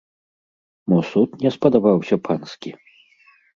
[0.91, 2.75] Мо суд не спадабаўся панскі?!